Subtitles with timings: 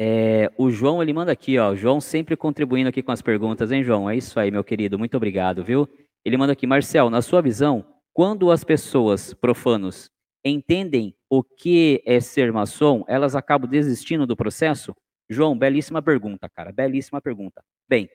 [0.00, 1.72] É, o João, ele manda aqui, ó.
[1.72, 4.08] O João sempre contribuindo aqui com as perguntas, hein, João?
[4.08, 4.98] É isso aí, meu querido.
[4.98, 5.88] Muito obrigado, viu?
[6.24, 10.10] Ele manda aqui, Marcel, na sua visão, quando as pessoas profanos
[10.44, 14.94] entendem o que é ser maçom, elas acabam desistindo do processo?
[15.28, 16.72] João, belíssima pergunta, cara.
[16.72, 17.62] Belíssima pergunta.
[17.88, 18.08] Bem,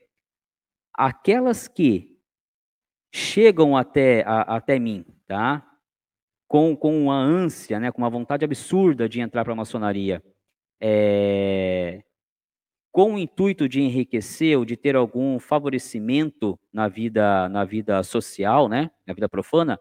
[0.94, 2.18] aquelas que
[3.14, 5.66] chegam até, a, até mim, tá?
[6.48, 10.24] Com, com uma ânsia, né, com uma vontade absurda de entrar para a maçonaria,
[10.86, 12.04] é,
[12.92, 18.68] com o intuito de enriquecer ou de ter algum favorecimento na vida, na vida social,
[18.68, 19.80] né, na vida profana,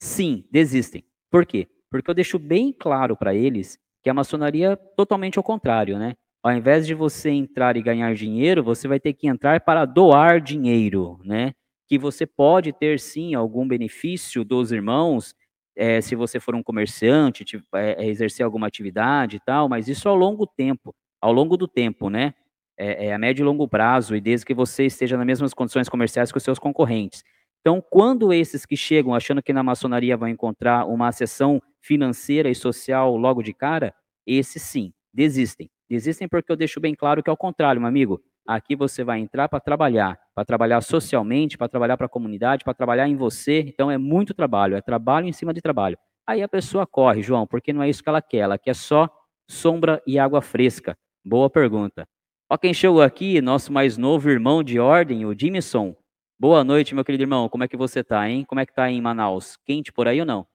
[0.00, 1.04] sim, desistem.
[1.30, 1.68] Por quê?
[1.90, 6.14] Porque eu deixo bem claro para eles que a maçonaria é totalmente ao contrário, né?
[6.42, 10.40] Ao invés de você entrar e ganhar dinheiro, você vai ter que entrar para doar
[10.40, 11.52] dinheiro, né?
[11.86, 15.34] Que você pode ter sim algum benefício dos irmãos,
[15.78, 20.08] é, se você for um comerciante, tipo, é, exercer alguma atividade e tal, mas isso
[20.08, 22.34] ao longo tempo, ao longo do tempo, né?
[22.76, 25.88] É, é, a médio e longo prazo, e desde que você esteja nas mesmas condições
[25.88, 27.24] comerciais que os seus concorrentes.
[27.60, 32.54] Então, quando esses que chegam achando que na maçonaria vão encontrar uma acessão financeira e
[32.54, 33.94] social logo de cara,
[34.26, 35.68] esses sim, desistem.
[35.88, 39.48] Desistem porque eu deixo bem claro que, ao contrário, meu amigo, aqui você vai entrar
[39.48, 43.60] para trabalhar, para trabalhar socialmente, para trabalhar para a comunidade, para trabalhar em você.
[43.60, 45.98] Então, é muito trabalho, é trabalho em cima de trabalho.
[46.26, 49.08] Aí a pessoa corre, João, porque não é isso que ela quer, ela quer só
[49.48, 50.96] sombra e água fresca.
[51.24, 52.06] Boa pergunta.
[52.50, 55.94] Ó, quem chegou aqui, nosso mais novo irmão de ordem, o Jimison.
[56.40, 57.48] Boa noite, meu querido irmão.
[57.48, 58.44] Como é que você tá, hein?
[58.46, 59.58] Como é que tá em Manaus?
[59.66, 60.46] Quente por aí ou não?